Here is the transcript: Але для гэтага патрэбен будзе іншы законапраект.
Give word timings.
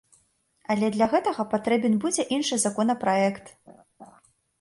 Але 0.75 0.87
для 0.95 1.07
гэтага 1.11 1.43
патрэбен 1.51 1.93
будзе 2.05 2.25
іншы 2.37 2.59
законапраект. 2.65 3.53